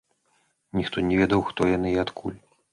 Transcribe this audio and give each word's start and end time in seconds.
Ніхто 0.79 1.05
не 1.11 1.21
ведаў 1.21 1.45
хто 1.53 1.71
яны 1.77 1.89
і 1.95 2.03
адкуль. 2.09 2.39